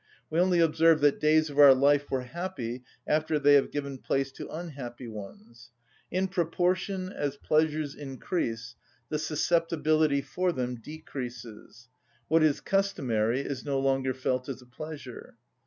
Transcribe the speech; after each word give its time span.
We 0.31 0.39
only 0.39 0.59
observe 0.59 0.99
that 1.01 1.19
days 1.19 1.51
of 1.51 1.59
our 1.59 1.75
life 1.75 2.09
were 2.09 2.23
happy 2.23 2.83
after 3.05 3.37
they 3.37 3.53
have 3.53 3.69
given 3.69 3.99
place 3.99 4.31
to 4.31 4.49
unhappy 4.49 5.07
ones. 5.07 5.69
In 6.09 6.27
proportion 6.27 7.09
as 7.09 7.37
pleasures 7.37 7.93
increase, 7.93 8.73
the 9.09 9.19
susceptibility 9.19 10.23
for 10.23 10.51
them 10.51 10.77
decreases: 10.79 11.87
what 12.29 12.41
is 12.41 12.61
customary 12.61 13.41
is 13.41 13.63
no 13.63 13.79
longer 13.79 14.15
felt 14.15 14.49
as 14.49 14.59
a 14.59 14.65
pleasure. 14.65 15.37